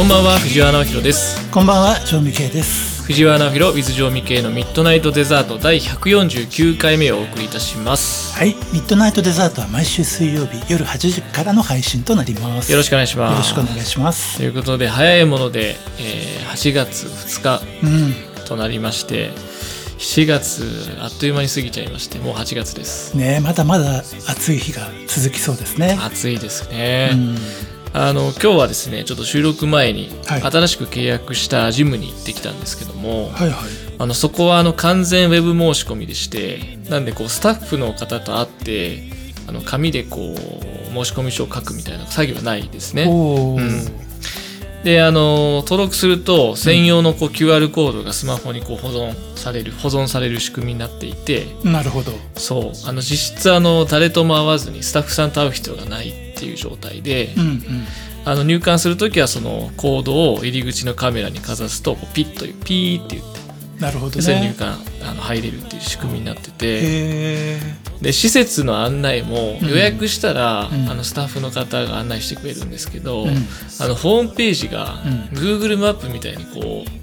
[0.00, 3.02] こんばんは藤原直弘ですこんばんは、常味圭です。
[3.02, 12.72] 藤原直弘 with 城美系のミッドナイトデザート第149回目をお送りいたしますはい、ミッドナイトデザートは毎週水曜日夜8時からの配信となります。
[12.72, 14.42] よろしくお願いしますよろしくお願いしますと。
[14.42, 19.32] いうことで早いもので、えー8月2日うん、となりまして
[19.98, 20.64] 7月
[21.02, 25.98] あっという間に過ぎちゃいましてもう8月ですねえまだまだ暑い日が続きそうですね。
[26.00, 27.36] 暑いですね、うん、
[27.92, 33.54] あの今日はですねちょっと収録前にはい新しく契約したジムに行ってきたんですけども、はいはい。
[33.98, 39.02] あのそこはあの完全ウェブ申し込みでしてなんでこうスタッフの方と会って
[39.46, 40.36] あの紙でこう
[40.94, 43.04] 申し込み書を書くみたいな作業はないですね。
[43.04, 44.10] うん
[44.84, 52.12] であの登録すると専用のこう QR コードがスマホにこう保存される保存される仕組みになっていてなるほど。
[52.36, 57.60] そうあの実質あの誰とも会わずにスタッフさんと会う必要がないっていう状態で、うんうん。
[58.24, 63.40] あの入館する時はそのコードを入り口のカメラにかざすとこうピッというピーって言って
[63.80, 64.56] なるほどでそれで入ね。
[64.58, 67.58] 館あの入れるっていう仕組みになってて。
[68.00, 73.30] で施設の案内もうん予約したら、うんあのスタッフの方が案内してくれるんですけど、うん
[73.78, 77.00] あのホームページがうん Google マップみたいにこう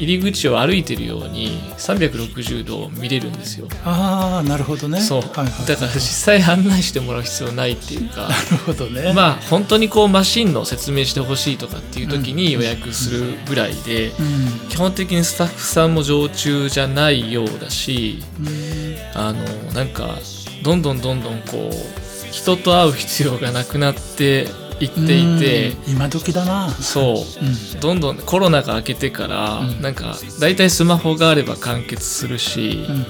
[0.00, 3.68] 入り口を歩いてるように360度見れるんですよ。
[3.84, 5.00] ああ、なるほどね。
[5.00, 5.66] そうはいはい。
[5.66, 9.12] だから実際案内してもらう必要ないっていうかなるほどね。
[9.14, 14.68] まあ本当にこうマシンの説明してほしいとかっていう時に予約するぐらいでうん。
[14.70, 19.42] 基本的にスタッフさんも常駐じゃないようだしうんあの
[19.74, 20.16] なんか
[20.62, 24.46] どんどんどんどんこう人と会う必要がなくなって
[24.80, 25.76] いっていて。
[25.86, 25.92] うん。
[25.92, 26.70] 今時だな。
[26.70, 27.44] そう。
[27.44, 27.80] うん。
[27.80, 29.82] どんどんコロナが明けてから、うん。
[29.82, 33.06] なんか大体スマホがあれば完結するし、うん。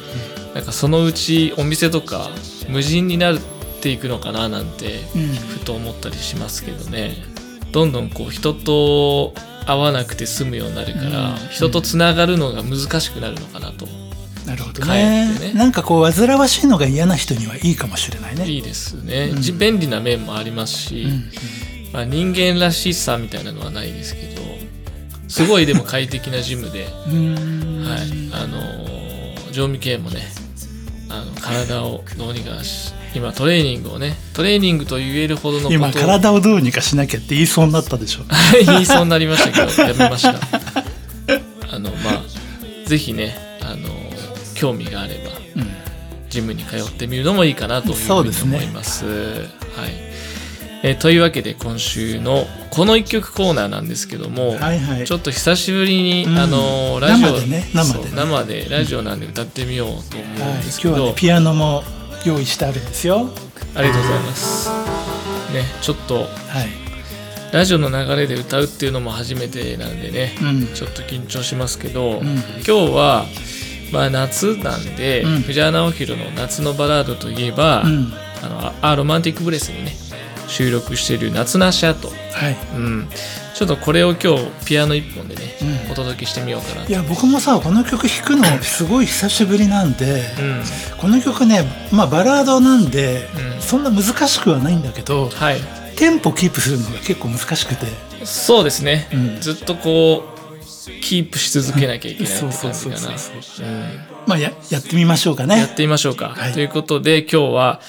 [0.54, 2.30] なんかそのうちお店とか
[2.68, 3.38] 無人になっ
[3.80, 5.28] ていくのかななんてうん。
[5.34, 7.16] ふと思ったりしますけどね。
[7.72, 9.32] どんどんこう人と
[9.66, 11.36] 会わなくて済むようになるから、うん。
[11.50, 13.86] 人とつながるのが難しくなるのかなと、
[14.50, 15.52] なるほど帰ねね。
[15.54, 18.46] なんかこう煩わしいのが嫌な人にはいいかもしれないね。
[18.46, 19.42] いいですね、うん。
[19.42, 21.10] じ便利な面もありますし、うん。
[21.10, 21.30] うん
[21.92, 24.40] まあ、人間らしさみたいなのはないですけど
[25.26, 28.30] すごいでも快適なジムで、 はい。
[28.32, 28.90] あのー
[29.52, 30.20] 常味系もね
[31.08, 38.20] あの体をどうにかし今トレーニングをねトレーニングと言えるほどの今体をどうにかしなきゃって言いそうになったでしょ。
[38.64, 40.34] 言いそうになりましたけどやめました。
[41.74, 43.36] あのまあぜひね
[44.60, 45.66] 興味があればうん
[46.28, 49.04] ジムに通ってみるのもいいかなと思います。
[49.04, 50.10] はい
[50.82, 55.04] えーというわけで今週のこの一曲コーナーなんですけども、はいはい。
[55.04, 61.82] ちょっと久しぶりに、うんあのラジオ生でね生でね生でラジオなんで歌ってみようと思うんはいですけど、今日はねピアノも
[62.24, 63.28] 用意してあるんですよ。
[63.74, 64.70] ありがとうございます。
[65.52, 66.26] ねちょっとはい。
[67.52, 70.66] ラジオの流れで歌うっていうのも初めてなんでね、うん。
[70.68, 73.26] ちょっと緊張しますけど、うん今日は、
[73.92, 75.42] まあ、夏なんで、うん。
[75.42, 78.12] 藤原直弘の夏のバラードといえば、うん。
[78.42, 79.92] あのああロマンティックブレスにね
[80.48, 82.56] 収録している「夏の足跡」はい。
[82.74, 83.08] うん、
[83.54, 85.92] ちょっとこれを今日ピアノ一本でね、うん。
[85.92, 86.90] お届けしてみようかなと。
[86.90, 90.62] いや僕もさこの曲弾くの すごい久しぶりなんで、うん。
[90.96, 93.62] この曲ねまあバラードなんで、うん。
[93.62, 95.60] そんな難しくはないんだけどはい。
[95.96, 97.86] テンポキープするのが結構難しくて、
[98.24, 99.40] そうですね、うん。
[99.40, 100.29] ずっとこう
[101.02, 103.16] キープし続けなきゃいけないって感じかな
[104.26, 106.28] まあややってみましょうかねやってみましょうか。
[106.30, 107.80] はいということで今日は、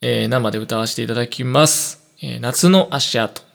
[0.00, 2.00] えー生で歌わせていただきます。
[2.22, 3.47] えー夏の足跡。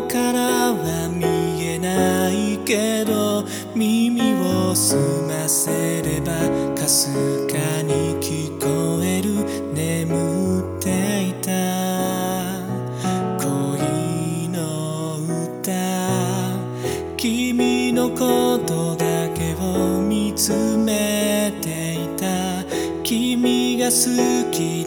[0.00, 3.44] こからは見えないけど
[3.74, 6.32] 耳を澄ませれば
[6.74, 7.12] かす
[7.46, 9.44] かに聞こえる。
[9.74, 11.50] 眠っていた。
[13.38, 15.70] 恋の歌。
[17.16, 22.64] 君のことだけを見つめていた。
[23.02, 24.79] 君が好き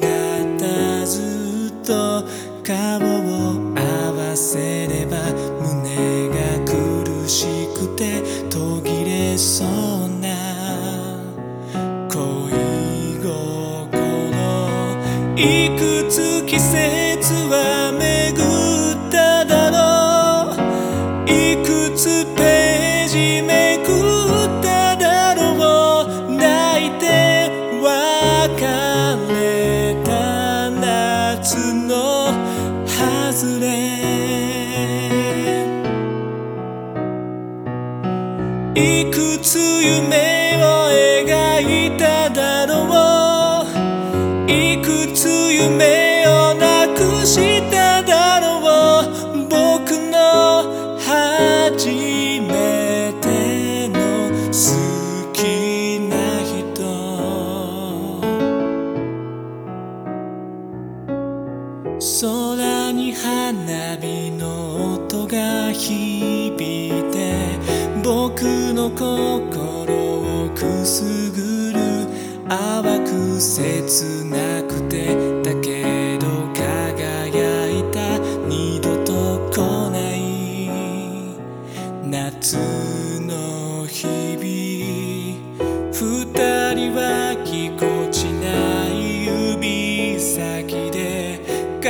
[75.44, 78.04] だけど輝いた。
[78.48, 79.58] 二度と来
[79.90, 81.38] ない
[82.04, 82.58] 夏
[83.22, 84.44] の日々
[85.92, 85.96] 二
[86.76, 91.40] 人はぎこちない指先で
[91.82, 91.90] 奏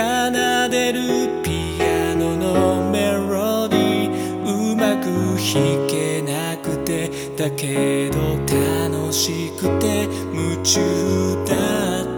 [0.70, 5.06] でるピアノのメロディーうまく
[5.38, 8.38] 弾けなくてだけど
[8.92, 10.80] 楽しくて夢中
[11.46, 12.13] だった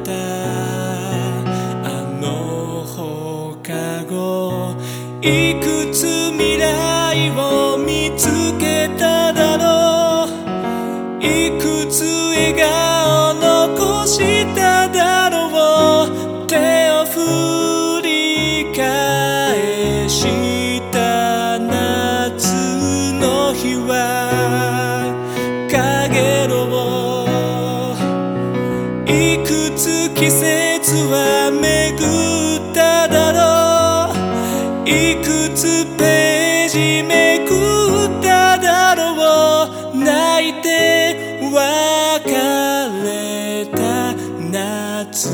[44.97, 45.27] 夏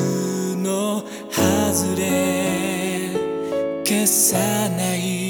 [0.57, 3.11] の外れ
[3.85, 5.21] 消さない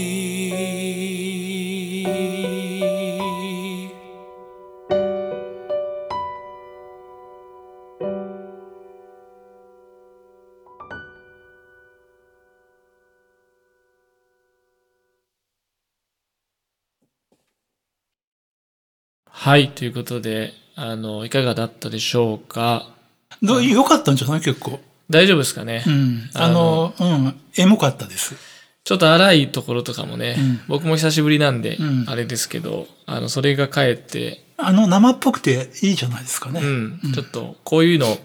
[19.28, 23.01] はい、ということで、あの、いかがだったでしょうか？
[23.42, 24.42] どうよかったんじゃない？
[24.42, 24.80] 結構。
[25.10, 26.30] 大丈夫ですかね、うん。
[26.34, 27.40] あの、うん。
[27.58, 28.36] エモかったです。
[28.84, 36.62] ちょっと荒いところとかもね、うん僕も久しぶりなんで、うんあれですけど、あの、それがかえって、あの、生っぽくていいじゃないですかね。
[36.62, 38.18] うん、ちょっと、こういうの、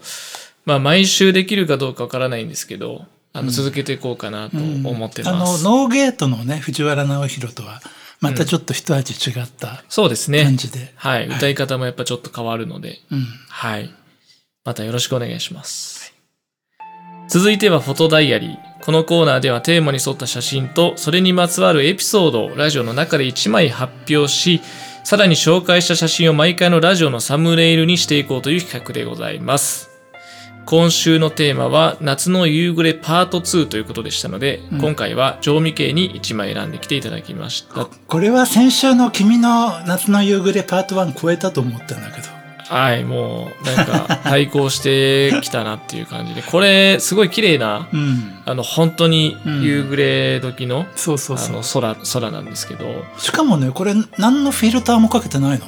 [0.64, 5.64] まあ、毎週できるかどうかわからないんですけど、あの、続けていこうかなとうん思ってあの、ます。
[5.64, 7.80] ノーゲートのね、藤原直弘とは、
[8.20, 10.56] またちょっと一味違ったそうですね感。
[10.56, 10.92] じで。
[10.96, 11.26] はい。
[11.28, 13.26] 歌い方もやっぱちょっと変わるので、うん。
[13.48, 13.90] はい。
[14.66, 16.12] またよろしくお願いします。
[17.28, 18.84] 続いてはフォトダイアリー。
[18.84, 24.60] このコーナーではテーマに沿った写真とそれにまつわるエピソードをラジオの中で1枚発表し、
[25.02, 29.90] さらに紹介した写真を毎回のラジオのサムネイルにしていこうという企画でございます。
[30.66, 37.86] 今週のテーマは夏の夕暮れパート2ということでしたので、うん今回は常味系に1枚選んできていただきました。
[37.86, 42.35] これは先週の君の夏の夕暮れパート1超えたと思ったんだけど。
[42.68, 48.38] はい、もうなんか 対抗してきたなっていう感じで、これすごい綺麗な、うん。
[48.44, 50.02] あの本当に夕暮
[50.34, 51.62] れ時の、そうそうそうあの。
[51.62, 55.66] 空、空なんですけど、しかもね、これ何のフィルターもかけてないの？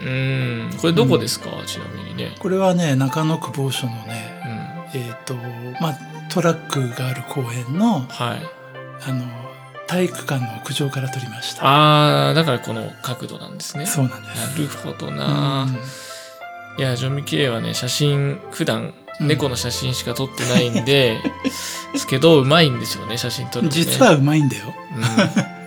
[0.00, 2.34] うーん、これどこですか、ちなみにね。
[2.38, 4.14] これはね、中野区某所のうね、
[4.94, 4.96] ん。
[4.96, 5.34] えっ、と、
[5.80, 5.98] まあ、
[6.30, 8.42] トラックがある公園の、はい。
[9.08, 9.24] あの、
[9.86, 11.62] 体育館の屋上から撮りました。
[11.64, 13.86] あー、だからこの角度なんですね。
[13.86, 14.50] そうなんです。
[14.52, 15.66] なるほどな、
[16.78, 21.20] いや、ジョン・ミキレイはね、写真、普段、猫の写真しか撮ってないんで、
[21.92, 23.74] ですけど、うまいんですよね、写真撮るのね。
[23.74, 24.74] 実はうまいんだよ。
[24.96, 25.58] うん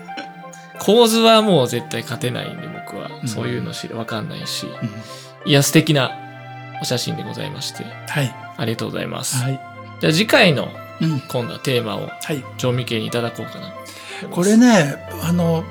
[0.78, 3.08] 構図はもう絶対勝てないんで、僕は。
[3.22, 4.66] うんそういうの知る、わかんないし。
[4.66, 4.90] うん
[5.44, 6.12] いや、素敵な
[6.80, 8.34] お写真でございまして、はい。
[8.56, 9.42] ありがとうございます。
[9.42, 9.60] はい。
[10.00, 10.68] じゃあ次回の
[11.00, 11.20] うん。
[11.20, 12.44] 今度はテーマをはい。
[12.58, 13.74] 調味系にいただこうかな。
[14.30, 15.64] これね、あの、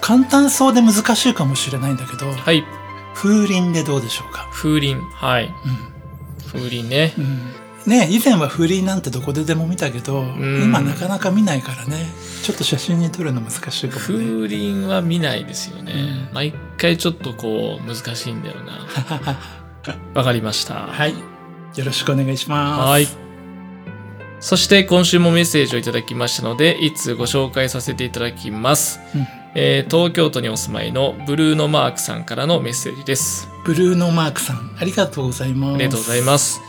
[0.00, 2.64] 簡単そうで難しいかもしれないんだけど、はい。
[3.14, 4.48] 風鈴でどうでしょうか？
[4.52, 4.96] 風鈴。
[5.14, 5.44] はい。
[5.46, 5.50] う
[6.46, 7.14] 風鈴ね。
[7.18, 7.20] ん。
[7.20, 7.38] うん。
[7.86, 12.06] ね以前は風鈴なんてどこででも見たけど、ん今なかなか見ないからね
[12.44, 16.30] ちょっと写真に撮るの難しいかもね風鈴は見ないですよね。
[16.32, 18.86] 毎回ちょっとこう難しいんだよな。
[20.14, 20.74] わかりました。
[20.74, 21.14] はい
[21.76, 23.08] よろしくお願いしますはい。
[24.40, 29.00] そして今週もメッセージをいただきましたので、いつご紹介させていただきます。
[29.14, 33.48] うんえー東京都にお住まいのブルーノマークさんからのメッセージです。
[33.64, 35.74] ブルーノマークさんありがとうございます。
[35.74, 36.60] ありがとうございます。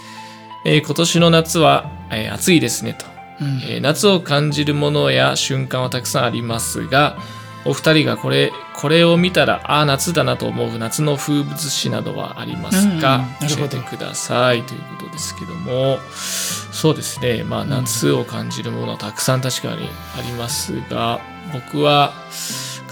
[0.65, 3.05] えー今年の夏は、えー暑いですねと、
[3.41, 3.47] うん。
[3.63, 7.17] えー夏を感じるものや瞬間はたくさんありますが、
[7.65, 14.63] お二人がこれ、これを見たら、ああ、夏だなと思う夏の風物詩などはありますか、うんなる教えてください。
[14.63, 19.87] ということですけども、そうですね、まあ夏を感じるものはたくさん確かに
[20.17, 21.21] ありますが、
[21.53, 22.13] 僕は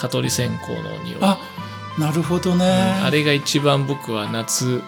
[0.01, 1.17] 蚊取り線香の匂い。
[1.22, 1.38] あ
[2.00, 2.65] なるほどね、
[3.03, 4.81] あれが一番僕は夏、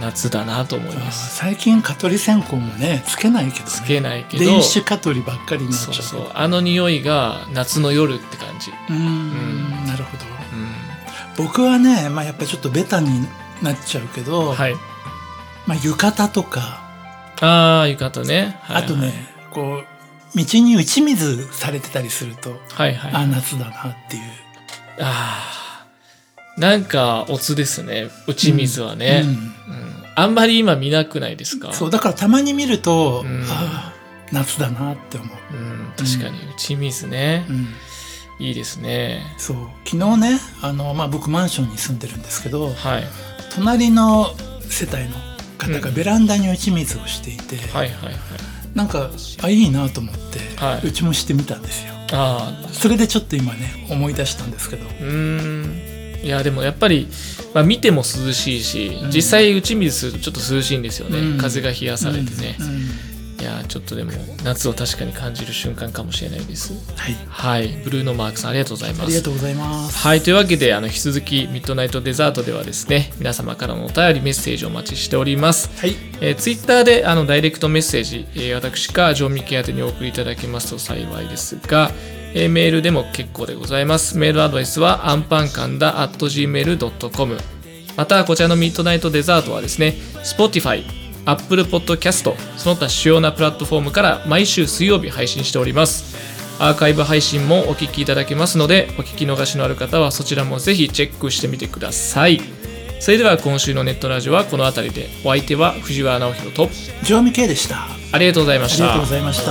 [0.00, 1.36] 夏だなと思いあます。
[1.36, 8.70] 最近蚊取り線香もねつけないけどねつけないけど、電子蚊取りばっかりになっちゃそううそう、あの匂いが夏の夜って感じ。
[8.70, 10.72] うーんなるほどうん。
[11.36, 13.26] 僕はね、まあ、やっぱりちょっとベタに
[13.62, 14.74] なっちゃうけど、はい。
[15.66, 16.82] まあ、浴衣とか、
[17.40, 18.58] ああ、浴衣ね。
[18.62, 19.12] はいはいあとね、
[19.50, 19.95] こう
[20.34, 23.12] 道に打ち水されてたりすると、はいはい。
[23.12, 24.22] ああ夏だなっていう
[25.00, 26.60] あー。
[26.60, 28.08] なんか、おつですね。
[28.26, 29.56] 打ち水はね、うんうん
[30.18, 31.74] あんまり今見なくないですか？
[31.74, 33.92] そうだからたまに見ると、うんああ
[34.32, 37.52] 夏だなって思う、うん、確かに打ち水ねう。
[37.52, 39.20] ん、いいですね。
[39.36, 43.04] そう昨日ねあの、まあ、僕マンションに住んでるんですけどはい。
[43.54, 44.34] 隣の
[44.70, 45.10] 世帯の
[45.58, 48.14] 方がうんベランダに打ち水をしていて、はいはいはい。
[48.76, 49.10] なんか
[49.42, 50.86] あいいなと思って、はい。
[50.86, 51.94] うちもしてみたんですよ。
[52.12, 54.86] ああ、それでちょっと今ね思い出したんですけど。
[54.86, 56.22] うーん。
[56.22, 57.08] いやでもやっぱり、
[57.54, 59.10] まあ、見ても涼しいし、うん。
[59.10, 61.38] 実際打ち水するとちょっと涼しいんですよね、うん。
[61.38, 63.15] 風が冷やされてね、うん
[63.66, 64.12] ちょっとでも
[64.44, 66.72] 夏を確かに感じる瞬間かもしれないです。
[66.96, 67.16] はい。
[67.28, 67.68] はい。
[67.84, 69.02] ブルーノマークさんありがとうございます。
[69.04, 69.98] ありがとうございます。
[69.98, 70.20] はい。
[70.20, 75.70] というわけであの引き続きミッドナイトデザートではですね皆様からのお便りメッセージをお待ちしております。
[75.80, 75.96] はい。
[76.20, 81.90] えー、ツイッターであのダイレクトメッセージ、えー私か常味家宛てにお送りいただけますと幸いですが、
[82.34, 84.16] えーメールでも結構でございます。
[84.16, 87.38] メールアドレスはアンパンカンダ at gmail.com
[87.96, 90.84] またこちらのミッドナイトデザートはですね Spotify、
[91.26, 96.16] Apple Podcast その他主要なプラットフォームから毎週水曜日配信しております。
[96.58, 102.40] アーカイブ配信もお聞きいただけますのでお聞き逃しのある方はそちらもぜひチェックしてみてください。
[102.98, 106.68] それでは今週のネットラジオはこの辺りでお相手は藤原直弘と
[107.04, 109.08] 常味系でしたあありがとうございましたりがとうご。
[109.10, 109.44] ざいまし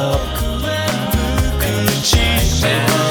[3.00, 3.05] た